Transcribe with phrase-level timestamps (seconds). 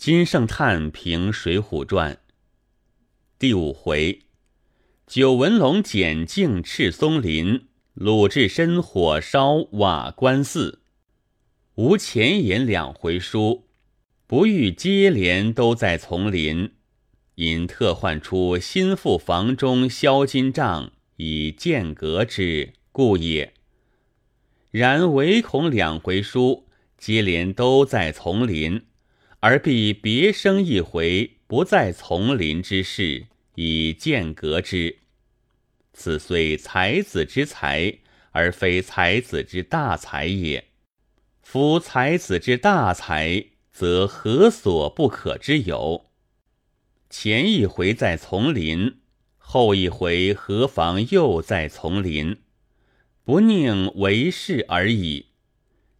[0.00, 2.14] 金圣叹评《水浒传》
[3.38, 4.20] 第五回：
[5.06, 10.80] 九纹龙剪径赤松林，鲁智深火烧瓦官寺。
[11.74, 13.66] 无前言两回书，
[14.26, 16.72] 不欲接连都在丛林，
[17.34, 23.52] 因特唤出心腹房中销金杖以间隔之故也。
[24.70, 28.86] 然唯恐两回书接连都在丛林。
[29.40, 34.98] 而必别生一回不在丛林之事，以间隔之。
[35.92, 37.98] 此虽才子之才，
[38.32, 40.66] 而非才子之大才也。
[41.42, 46.10] 夫才子之大才，则何所不可之有？
[47.08, 49.00] 前一回在丛林，
[49.38, 52.36] 后一回何妨又在丛林？
[53.24, 55.26] 不宁为是而已。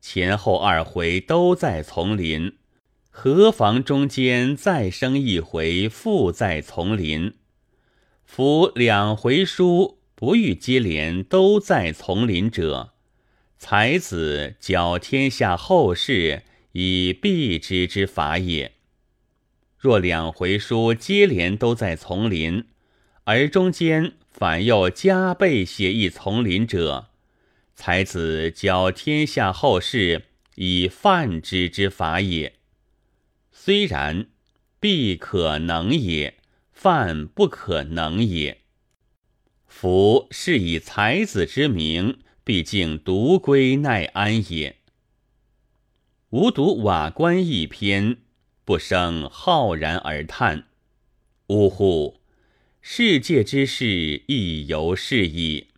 [0.00, 2.56] 前后二回都在丛林。
[3.18, 7.32] 何妨中间再生一回，复在丛林。
[8.26, 12.92] 夫两回书不遇接连，都在丛林者，
[13.58, 18.72] 才子教天下后世以避之之法也。
[19.78, 22.66] 若两回书接连都在丛林，
[23.24, 27.06] 而中间反又加倍写一丛林者，
[27.74, 30.24] 才子教天下后世
[30.56, 32.52] 以犯之之法也。
[33.58, 34.26] 虽然，
[34.78, 36.34] 必可能也，
[36.70, 38.58] 犯不可能也。
[39.66, 44.76] 夫是以才子之名，毕竟独归奈安也。
[46.30, 48.18] 吾读瓦官一篇，
[48.64, 50.68] 不生浩然而叹：
[51.48, 52.20] 呜呼！
[52.80, 55.68] 世界之事亦犹是矣。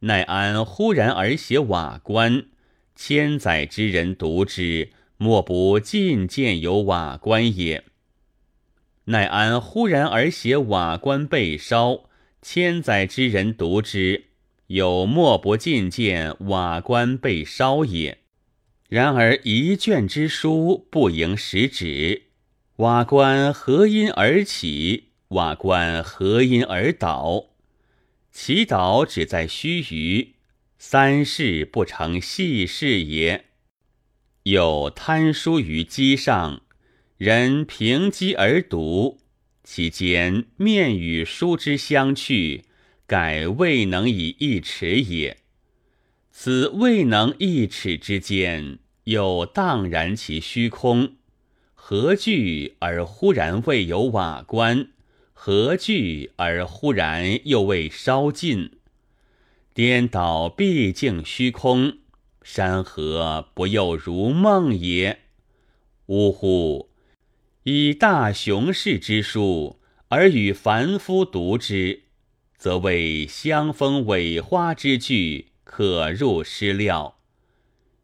[0.00, 2.46] 奈安忽然而写瓦官，
[2.94, 4.92] 千载之人读之。
[5.18, 7.84] 莫不尽见有瓦官也。
[9.04, 12.04] 奈安忽然而写瓦官被烧，
[12.42, 14.24] 千载之人读之，
[14.66, 18.18] 有莫不尽见瓦官被烧也。
[18.88, 22.24] 然而一卷之书不盈实旨，
[22.76, 25.10] 瓦官何因而起？
[25.28, 27.46] 瓦官何因而倒？
[28.30, 30.28] 其倒只在须臾，
[30.78, 33.46] 三世不成细事也。
[34.46, 36.62] 有贪书于机上，
[37.18, 39.18] 人凭机而读，
[39.64, 42.62] 其间面与书之相去，
[43.08, 45.38] 改未能以一尺也。
[46.30, 51.16] 此未能一尺之间，又荡然其虚空。
[51.74, 54.90] 何惧而忽然未有瓦棺？
[55.32, 58.70] 何惧而忽然又未烧尽？
[59.74, 61.98] 颠倒毕竟虚空。
[62.48, 65.18] 山河不又如梦也？
[66.06, 66.90] 呜呼！
[67.64, 69.80] 以大雄士之书
[70.10, 72.04] 而与凡夫读之，
[72.56, 77.16] 则为香风尾花之句，可入诗料；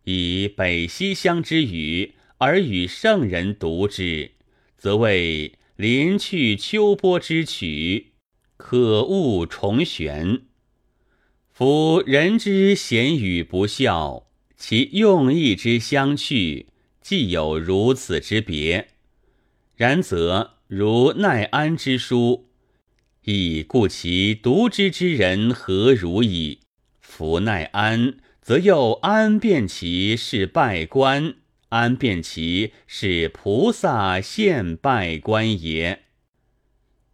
[0.02, 4.32] 以北西乡之语而与圣人读之，
[4.76, 8.14] 则为临去秋波之曲，
[8.56, 10.42] 可悟重玄。
[11.52, 14.26] 夫人之贤与不孝。
[14.64, 16.68] 其用意之相去，
[17.00, 18.90] 既有如此之别，
[19.74, 22.46] 然则如奈安之书，
[23.24, 26.60] 亦故其读之之人何如矣？
[27.00, 31.34] 夫奈安，则又安辨其是拜官，
[31.70, 36.04] 安辨其是菩萨现拜官也。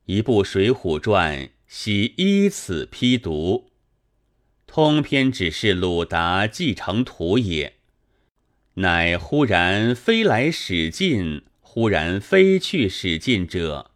[0.05, 3.71] 一部《水浒传》，悉依此批读。
[4.71, 7.73] 通篇只是鲁达继承图也，
[8.75, 13.91] 乃忽然飞来使尽，忽然飞去使尽者，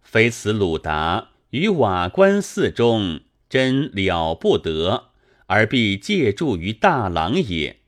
[0.00, 5.10] 非此鲁达于瓦官寺中真了不得，
[5.46, 7.80] 而必借助于大郎也。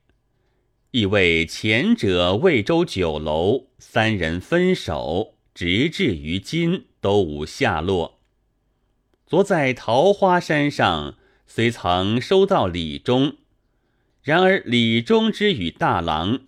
[0.90, 8.18] 亦为前者魏州酒楼三人分手，直至于今都无下落。
[9.26, 11.14] 昨在桃花山上。
[11.46, 13.36] 虽曾收到礼中，
[14.22, 16.40] 然而礼中之与大郎，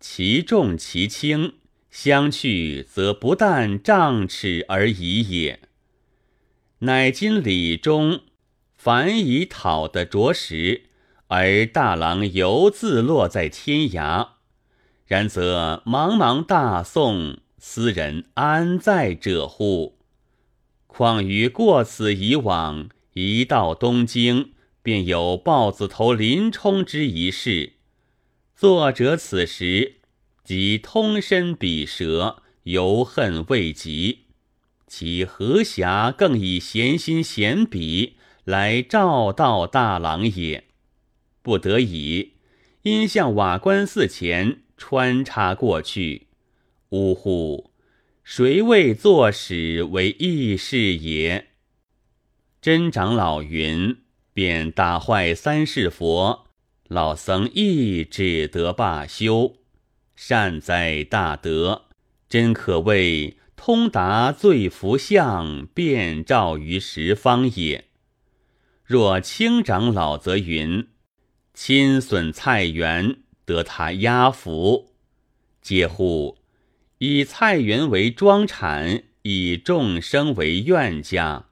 [0.00, 1.54] 其重其轻，
[1.90, 5.60] 相去则不但丈尺而已也。
[6.80, 8.20] 乃今礼中
[8.76, 10.84] 凡已讨得着实，
[11.26, 14.28] 而大郎犹自落在天涯，
[15.06, 19.98] 然则茫茫大宋，斯人安在者乎？
[20.86, 22.88] 况于过此以往。
[23.20, 27.72] 一到东京，便有豹子头林冲之一事。
[28.54, 29.96] 作者此时
[30.44, 34.26] 即通身比舌，犹恨未及。
[34.86, 40.68] 其何暇更以闲心闲笔来照道大郎也？
[41.42, 42.34] 不得已，
[42.82, 46.28] 因向瓦官寺前穿插过去。
[46.90, 47.72] 呜呼！
[48.22, 51.47] 谁为作史为义士也？
[52.60, 53.98] 真长老云：
[54.32, 56.46] 便打坏三世佛，
[56.88, 59.56] 老僧亦只得罢休。
[60.16, 61.86] 善哉大德，
[62.28, 63.36] 真可谓。
[63.54, 67.86] 通达罪福相，遍照于十方也。
[68.84, 70.86] 若清长老则云：
[71.54, 74.92] 亲损菜园，得他压服。
[75.60, 76.38] 嗟乎！
[76.98, 81.47] 以菜园为庄产，以众生为怨家，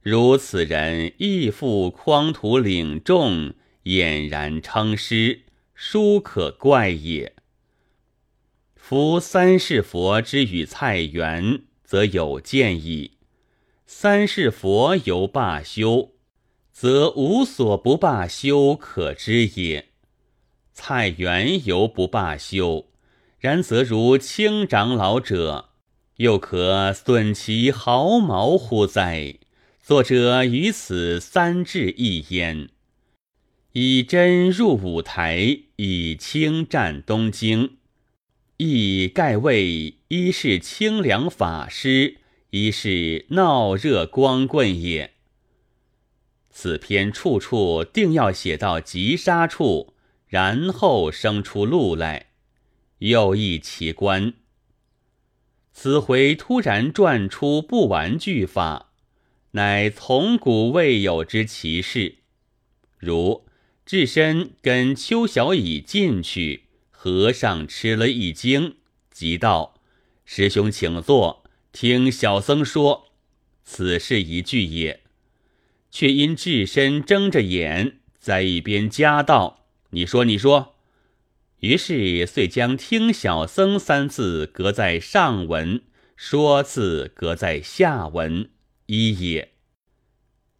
[0.00, 3.52] 如此人亦复匡土领众，
[3.84, 5.42] 俨然称师，
[5.74, 7.34] 殊可怪也。
[8.76, 13.18] 夫三世佛之与菜园，则有见矣；
[13.84, 16.12] 三世佛犹罢休，
[16.72, 19.88] 则无所不罢休可知也。
[20.72, 22.86] 菜园犹不罢休，
[23.40, 25.70] 然则如清长老者，
[26.16, 29.34] 又可损其毫毛乎哉？
[29.88, 32.68] 作者于此三至一焉，
[33.72, 37.78] 以真入五台，以清占东京。
[38.58, 42.18] 亦盖谓一是清凉法师，
[42.50, 45.14] 一是闹热光棍也。
[46.50, 49.94] 此篇处处定要写到急杀处，
[50.26, 52.26] 然后生出路来，
[52.98, 54.34] 又一奇观。
[55.72, 58.87] 此回突然转出不完句法，
[59.52, 62.16] 乃从古未有之奇事。
[62.98, 63.46] 如
[63.84, 66.64] 智深跟邱小乙进去。
[67.00, 68.74] 和尚吃了一惊，
[69.08, 69.80] 即道
[70.26, 73.12] ：“师兄，请坐，听小僧说。
[73.62, 75.04] 此事一句也。”
[75.92, 80.74] 却因智深睁着眼，在一边加道：“你说，你说。”
[81.60, 85.82] 于是遂将“听小僧”三字隔在上文
[86.16, 88.50] ，“说”字隔在下文，
[88.90, 89.52] 一也。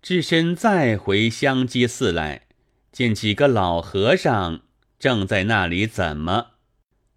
[0.03, 2.47] 智深再回香积寺来，
[2.93, 4.61] 见几个老和尚。
[4.99, 6.49] 正在那里，怎么？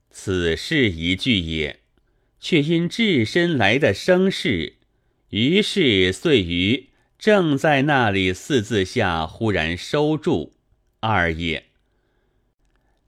[0.09, 1.81] 此事一句也，
[2.39, 4.77] 却因至身来的生事，
[5.29, 10.53] 于是遂于正在那里四字下忽然收住
[11.01, 11.65] 二也。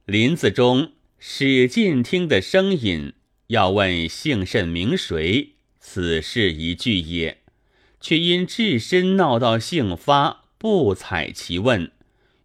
[0.05, 3.13] 林子中使劲听的声音，
[3.47, 7.42] 要问姓甚名谁，此事一句也，
[8.03, 11.89] 却因置身闹到姓发，不睬其问。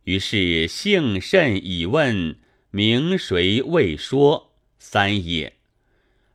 [0.04, 2.36] 于是姓甚以问，
[2.70, 5.54] 名谁未说，三也。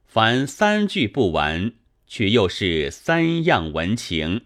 [0.05, 1.71] 凡三句不完，
[2.05, 4.41] 却又是三样文情，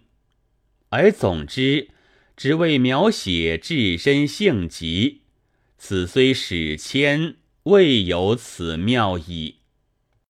[0.90, 1.88] 而总之
[2.36, 5.22] 只为描写置身性急。
[5.76, 7.34] 此虽史迁，
[7.64, 9.56] 未有此妙矣。